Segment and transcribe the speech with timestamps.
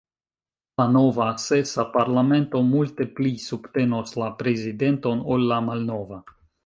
[0.81, 6.21] La nova, sesa, parlamento multe pli subtenos la prezidenton ol la malnova.